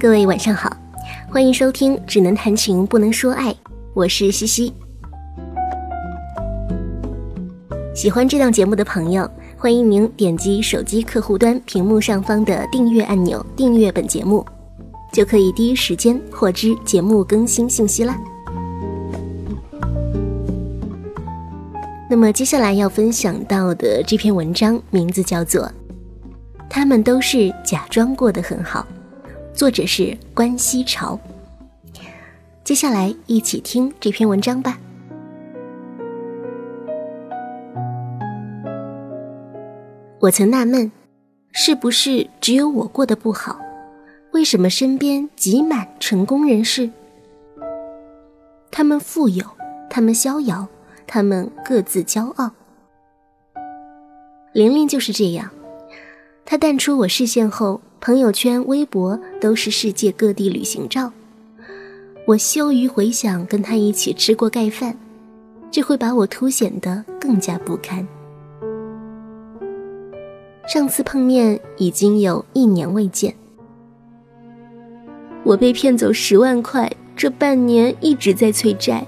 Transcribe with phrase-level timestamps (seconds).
[0.00, 0.74] 各位晚上好，
[1.30, 3.52] 欢迎收听《只能谈情不能说爱》，
[3.92, 4.72] 我是西西。
[7.94, 14.42] 喜欢这档节目的朋友，欢迎您点击手机客户端屏幕上方的订阅按钮，订阅本节目，
[15.12, 18.18] 就可以第一时间获知节目更新信息啦。
[22.08, 25.64] 那么接下来要分享到的这篇文章名字叫做
[26.70, 28.80] 《他们都是假装过得很好》，
[29.60, 31.20] 作者是关西潮。
[32.64, 34.78] 接下来一起听这篇文章吧。
[40.18, 40.90] 我曾纳闷，
[41.52, 43.60] 是不是只有我过得不好？
[44.32, 46.88] 为什么身边挤满成功人士？
[48.70, 49.44] 他们富有，
[49.90, 50.66] 他们逍遥。
[51.06, 52.50] 他们各自骄傲。
[54.54, 55.50] 玲玲就是这样，
[56.46, 61.12] 她淡出我视线后，朋友圈、微博都是世界各地旅行照。
[62.26, 64.96] 我羞于回想跟他一起吃过盖饭，
[65.70, 68.06] 这会把我凸显得更加不堪。
[70.66, 73.34] 上次碰面已经有一年未见，
[75.42, 79.06] 我被骗走十万块，这半年一直在催债。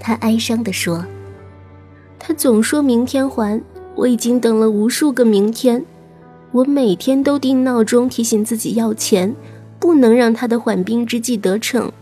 [0.00, 1.04] 他哀伤地说
[2.18, 3.60] ：“他总说明天还，
[3.94, 5.84] 我已经等了无数个明天。
[6.50, 9.36] 我每天都定闹钟提醒自己要钱，
[9.78, 11.92] 不能让他的缓兵之计得逞。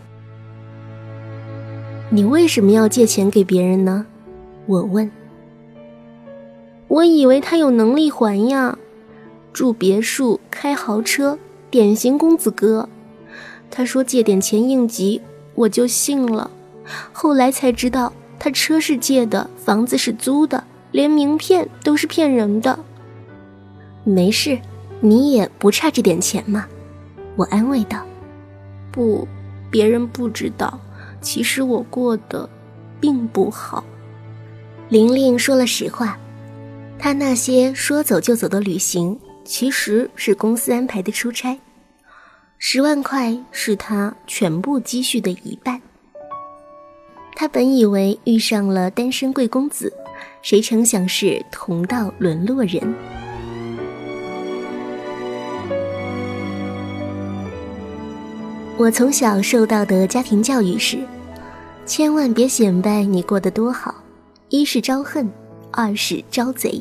[2.09, 4.05] 你为什么要借钱给别人呢？”
[4.65, 5.11] 我问。
[6.87, 8.77] 我以为他有能力还呀，
[9.51, 11.37] 住别墅，开豪车，
[11.69, 12.87] 典型公子哥。
[13.69, 15.21] 他说借点钱应急，
[15.53, 16.49] 我就信了。
[17.11, 22.79] 后来才知道，他车是借的，房子是租的，连名片都是骗人的。
[24.09, 24.57] 没事，
[25.01, 26.65] 你也不差这点钱嘛，
[27.35, 28.05] 我安慰道。
[28.89, 29.27] 不，
[29.69, 30.79] 别人不知道，
[31.19, 32.49] 其实我过得
[33.01, 33.83] 并不好。
[34.87, 36.17] 玲玲说了实话，
[36.97, 41.59] 她那些说走就走的旅行，其实是公司安排的出差，
[42.57, 45.81] 十万块是她全部积蓄的一半。
[47.35, 49.91] 她本以为遇上了单身贵公子，
[50.41, 52.81] 谁成想是同道沦落人。
[58.79, 60.99] 我从小受到的家庭教育是：
[61.83, 64.03] 千万别显摆你过得多好，
[64.49, 65.27] 一是招恨，
[65.71, 66.79] 二是招贼。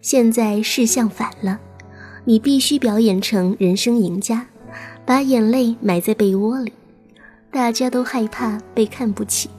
[0.00, 1.60] 现在事相反了，
[2.24, 4.46] 你必须表演成人生赢家，
[5.04, 6.72] 把眼泪埋在被窝里。
[7.50, 9.50] 大家都害怕被看不起，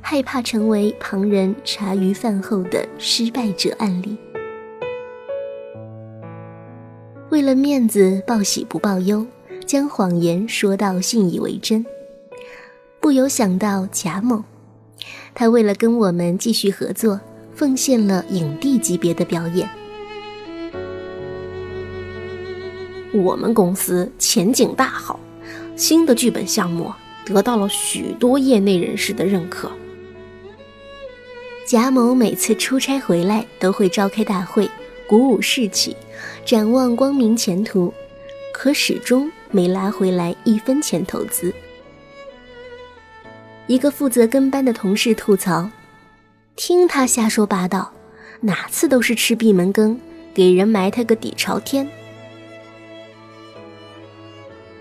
[0.00, 4.18] 害怕成为旁人茶余饭后的失败者案例。
[7.30, 9.24] 为了面子，报喜不报忧，
[9.66, 11.84] 将谎言说到信以为真。
[13.00, 14.42] 不由想到贾某，
[15.34, 17.20] 他为了跟我们继续合作，
[17.54, 19.68] 奉献了影帝级别的表演。
[23.12, 25.20] 我们公司前景大好，
[25.76, 26.92] 新的剧本项目。
[27.26, 29.72] 得到了许多业内人士的认可。
[31.66, 34.68] 贾某每次出差回来都会召开大会，
[35.06, 35.96] 鼓舞士气，
[36.44, 37.90] 展望光明前途，
[38.52, 41.54] 可始终没拉回来一分钱投资。
[43.68, 45.70] 一个负责跟班的同事吐槽
[46.56, 47.92] ：“听他瞎说八道，
[48.40, 49.98] 哪次都是吃闭门羹，
[50.34, 51.88] 给人埋汰个底朝天。”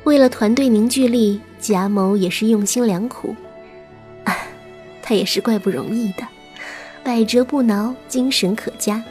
[0.04, 1.40] 为了团队凝聚力。
[1.64, 3.34] 贾某也是用心良苦，
[4.26, 4.36] 啊，
[5.02, 6.28] 他也是怪不容易的，
[7.06, 9.02] 百折不挠，精神可嘉。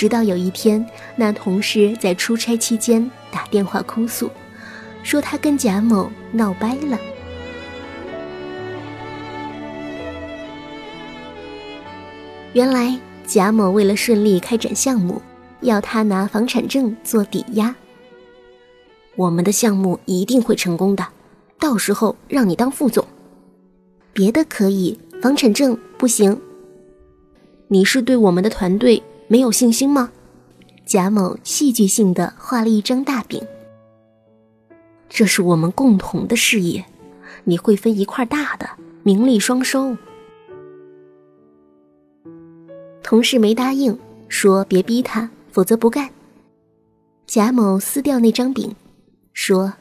[0.00, 0.82] 直到有一天，
[1.14, 4.30] 那同事在出差期间打电话哭诉，
[5.02, 6.98] 说他跟贾某闹掰了。
[12.54, 15.20] 原来贾某为了顺利开展项目，
[15.60, 17.74] 要他拿房产证做抵押。
[19.16, 21.06] 我们的项目一定会成功的。
[21.58, 23.06] 到时候让你当副总，
[24.14, 26.40] 别的可以，房产证不行。
[27.68, 30.10] 你是对我们的团队没有信心吗？
[30.84, 33.40] 贾某戏剧性的画了一张大饼。
[35.08, 36.84] 这是我们共同的事业，
[37.44, 38.68] 你会分一块大的，
[39.04, 39.96] 名利双收。
[43.04, 43.96] 同事没答应，
[44.26, 46.10] 说别逼他，否则不干。
[47.24, 48.74] 贾某撕掉那张饼，
[49.32, 49.72] 说：“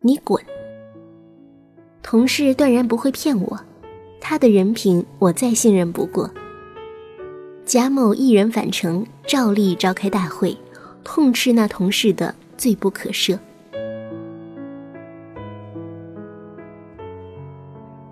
[0.00, 0.44] 你滚。”
[2.04, 3.58] 同事断然不会骗我，
[4.20, 6.30] 他的人品我再信任不过。
[7.70, 10.56] 贾某一人返程照例召开大会
[11.04, 13.38] 痛斥那同事的罪不可赦。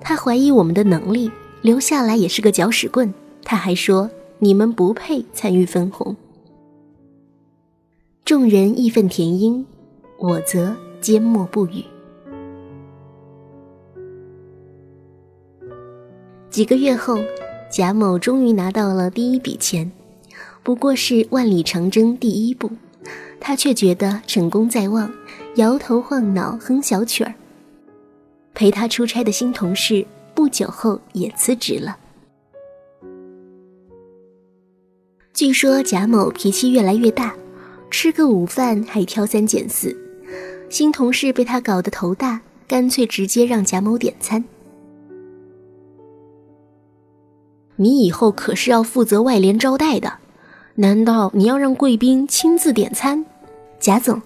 [0.00, 1.28] 他怀疑我们的能力
[1.60, 3.12] 留下来也是个搅屎棍
[3.42, 4.08] 他还说
[4.38, 6.14] 你们不配参与分红。
[8.24, 9.66] 众人义愤填膺
[10.18, 11.82] 我则缄默不语。
[16.48, 17.18] 几个月后
[17.70, 19.90] 贾某终于拿到了第一笔钱，
[20.62, 22.70] 不过是万里长征第一步，
[23.38, 25.10] 他却觉得成功在望，
[25.56, 27.34] 摇头晃脑哼小曲儿。
[28.54, 30.04] 陪他出差的新同事
[30.34, 31.96] 不久后也辞职了。
[35.34, 37.36] 据说贾某脾气越来越大，
[37.90, 39.96] 吃个午饭还挑三拣四，
[40.68, 44.42] 新同事被他搞得头大，干脆直接让贾某点餐。
[47.80, 50.12] 你以后可是要负责外联招待的，
[50.74, 53.24] 难道你要让贵宾亲自点餐？
[53.78, 54.20] 贾总，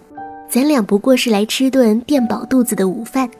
[0.48, 3.30] 咱俩不过是来吃顿垫饱肚子的午饭，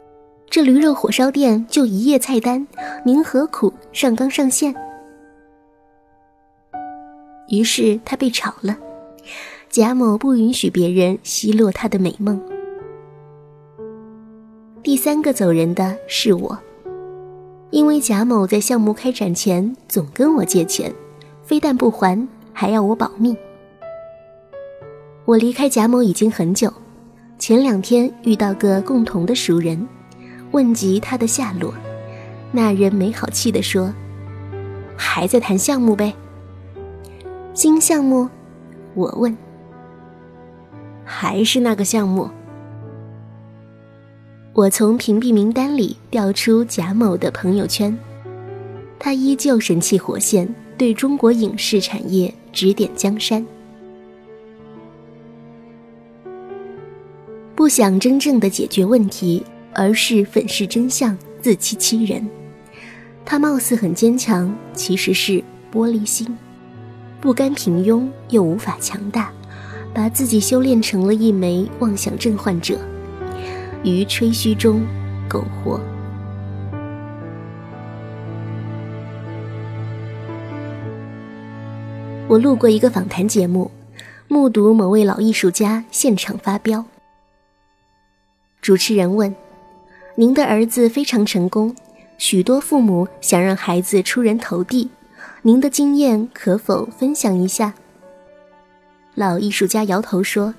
[0.51, 2.67] 这驴肉火烧店就一页菜单，
[3.07, 4.75] 您何苦上纲上线？
[7.49, 8.77] 于是他被炒了，
[9.71, 12.39] 贾某不允许别人奚落他的美梦。
[14.83, 16.59] 第三个走人的是我。
[17.73, 20.93] 因为贾某在项目开展前总跟我借钱，
[21.43, 23.35] 非但不还，还要我保密。
[25.25, 26.71] 我离开贾某已经很久，
[27.39, 29.89] 前两天遇到个共同的熟人，
[30.51, 31.73] 问及他的下落，
[32.53, 33.91] 那人没好气地说
[34.95, 36.13] ：“还在谈项目呗？
[37.55, 38.29] 新项目？”
[38.93, 39.35] 我问
[41.07, 42.29] ：“还是那个项目？”
[44.55, 47.97] 我从屏蔽名单里调出贾某的朋友圈，
[48.99, 50.47] 他依旧神气活现，
[50.77, 53.45] 对中国影视产业指点江山。
[57.55, 62.29] 不想真正的解决问题，而是粉饰真相，自欺欺人。
[63.25, 66.29] 他貌似很坚强，其实是玻璃心，
[67.23, 69.33] 不甘平庸又无法强大，
[69.95, 72.79] 把自己修炼成了一枚妄想症患者。
[73.85, 74.87] 于吹嘘中
[75.29, 75.81] 苟活。
[82.29, 83.71] 我路过一个访谈节目，
[84.29, 86.85] 目睹某位老艺术家现场发飙。
[88.63, 89.35] 主持人问
[90.17, 91.75] ：“您的儿子非常成功，
[92.17, 94.89] 许多父母想让孩子出人头地，
[95.43, 97.75] 您的经验可否分享一下？”
[99.15, 100.55] 老艺术家摇头说：“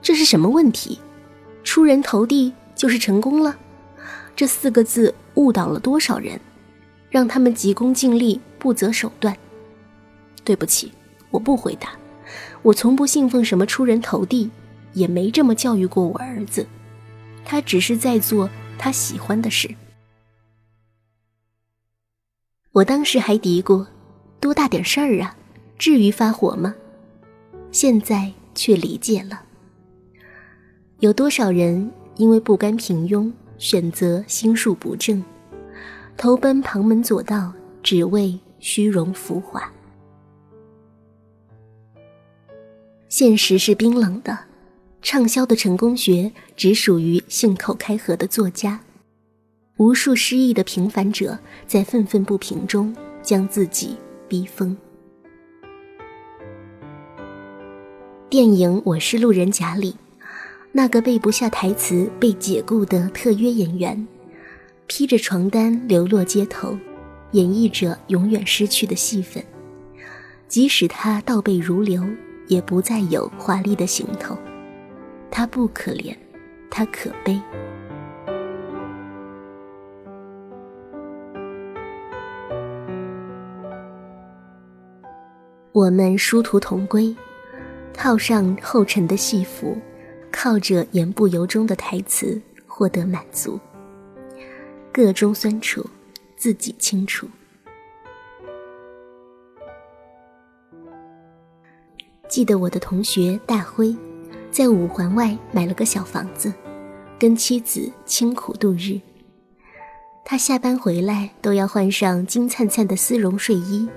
[0.00, 1.00] 这是什么问题？”
[1.64, 3.56] 出人头地就是成功了，
[4.36, 6.38] 这四个字误导了多少人，
[7.10, 9.36] 让他们急功近利、不择手段。
[10.44, 10.92] 对不起，
[11.30, 11.90] 我不回答。
[12.62, 14.50] 我从不信奉什么出人头地，
[14.92, 16.66] 也没这么教育过我儿子。
[17.44, 19.74] 他只是在做他喜欢的事。
[22.72, 23.86] 我当时还嘀咕：
[24.40, 25.36] 多大点事儿啊，
[25.78, 26.74] 至于发火吗？
[27.70, 29.42] 现在却理解了。
[31.04, 35.22] 有多少人因为不甘平庸，选择心术不正，
[36.16, 37.52] 投奔旁门左道，
[37.82, 39.70] 只为虚荣浮华？
[43.10, 44.38] 现实是冰冷的，
[45.02, 48.80] 畅销的成功学只属于信口开河的作家，
[49.76, 54.74] 无数失意的平凡者在愤愤不平中将自己逼疯。
[58.30, 59.94] 电影《我是路人甲》里。
[60.76, 64.08] 那个背不下台词被解雇的特约演员，
[64.88, 66.76] 披着床单流落街头，
[67.30, 69.40] 演绎着永远失去的戏份。
[70.48, 72.02] 即使他倒背如流，
[72.48, 74.36] 也不再有华丽的行头。
[75.30, 76.12] 他不可怜，
[76.68, 77.40] 他可悲。
[85.70, 87.14] 我们殊途同归，
[87.92, 89.78] 套上后尘的戏服。
[90.44, 93.58] 靠着言不由衷的台词获得满足，
[94.92, 95.82] 个中酸楚，
[96.36, 97.26] 自己清楚。
[102.28, 103.96] 记得我的同学大辉，
[104.50, 106.52] 在五环外买了个小房子，
[107.18, 109.00] 跟妻子清苦度日。
[110.26, 113.88] 他下班回来都要换上金灿灿的丝绒睡衣，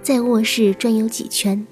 [0.00, 1.66] 在卧室转悠几圈，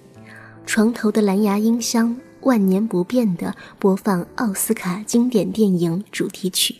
[0.66, 2.14] 床头的蓝牙音箱。
[2.48, 6.74] 万年不变的播放奥斯卡经典电影主题曲。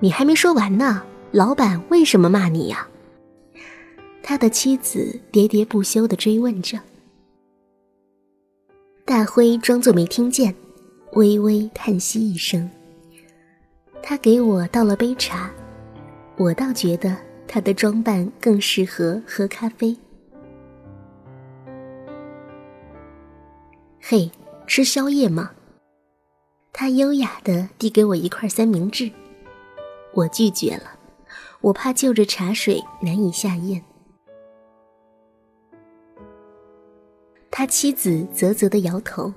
[0.00, 2.88] 你还没说完呢，老板为什么骂你呀？
[4.24, 6.80] 他的妻子喋喋不休的追问着。
[9.04, 10.52] 大辉装作没听见，
[11.12, 12.68] 微微叹息一声
[14.02, 15.48] ：“他给我倒了杯茶，
[16.36, 17.16] 我倒觉得
[17.46, 19.96] 他的装扮更适合喝咖啡。
[24.12, 24.28] 嘿，
[24.66, 25.52] 吃宵夜吗？
[26.72, 29.08] 他优雅的递给我一块三明治，
[30.14, 30.98] 我拒绝了，
[31.60, 33.80] 我怕就着茶水难以下咽。
[37.52, 39.32] 他妻子啧啧的摇头。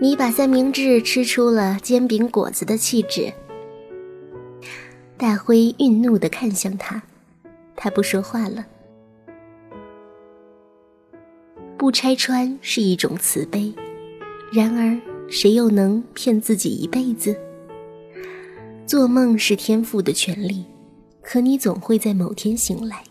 [0.00, 3.32] 你把三明治吃出了煎饼果子的气质。
[5.16, 7.00] 大辉愠怒地看向他，
[7.76, 8.66] 他不说话了。
[11.76, 13.72] 不拆穿是一种慈悲，
[14.52, 17.36] 然而谁又能骗自己一辈子？
[18.86, 20.64] 做梦是天赋的权利，
[21.22, 23.02] 可你总会在某天醒来。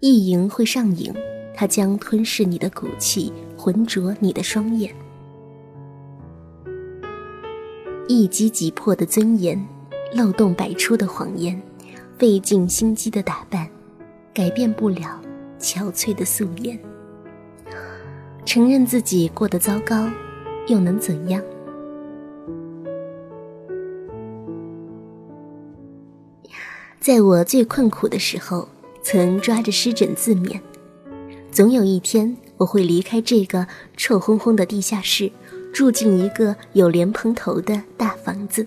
[0.00, 1.14] 意淫会上瘾，
[1.54, 4.94] 它将吞噬你的骨气，浑浊你的双眼。
[8.08, 9.64] 一击即破的尊严，
[10.12, 11.60] 漏洞百出的谎言，
[12.18, 13.66] 费尽心机的打扮，
[14.34, 15.20] 改变不了
[15.58, 16.78] 憔悴的素颜。
[18.44, 20.08] 承认自己过得糟糕，
[20.68, 21.42] 又能怎样？
[27.00, 28.68] 在我最困苦的时候，
[29.02, 30.60] 曾抓着湿疹自勉。
[31.50, 35.30] 总有一天，我会离开这个臭烘烘的地下室。
[35.72, 38.64] 住进一个有莲蓬头的大房子，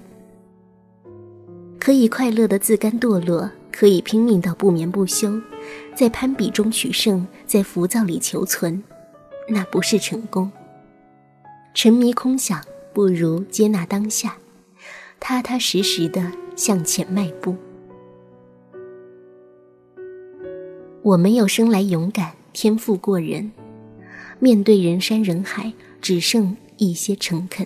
[1.79, 5.31] 可以快乐的自甘堕落，可以拼命到不眠不休，
[5.95, 8.83] 在攀比中取胜，在浮躁里求存，
[9.47, 10.51] 那不是成功。
[11.73, 12.63] 沉迷空想
[12.93, 14.37] 不如接纳当下，
[15.19, 17.55] 踏踏实实的向前迈步。
[21.01, 23.51] 我没有生来勇敢，天赋过人，
[24.39, 26.55] 面对人山人海，只剩。
[26.79, 27.65] 一些诚恳，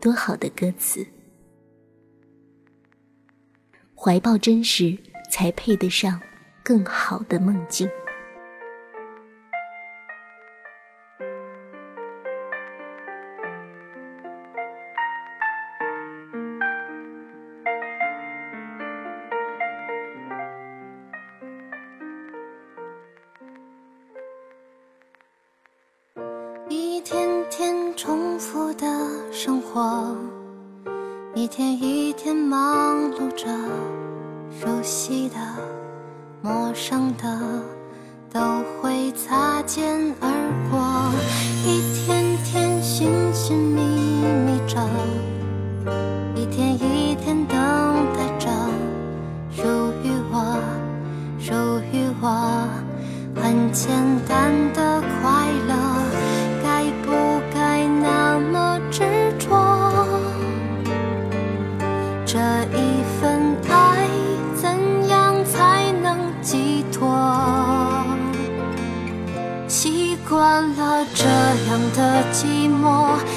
[0.00, 1.06] 多好的歌词！
[3.94, 4.96] 怀抱真实，
[5.30, 6.18] 才配得上
[6.62, 7.86] 更好的梦境。
[29.80, 30.16] 我
[31.36, 33.46] 一天一天忙碌着，
[34.50, 35.36] 熟悉的、
[36.42, 37.40] 陌生的
[38.28, 38.40] 都
[38.82, 40.28] 会擦肩而
[40.68, 40.80] 过。
[41.64, 43.80] 一天天寻寻觅
[44.44, 44.80] 觅着，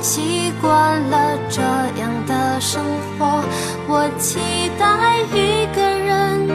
[0.01, 1.62] 习惯了这
[2.01, 2.84] 样的生
[3.17, 3.43] 活。
[3.88, 4.39] 我期
[4.79, 6.48] 待一个人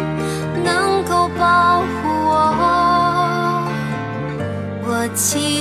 [0.65, 3.65] 能够保护我，
[4.89, 5.56] 我期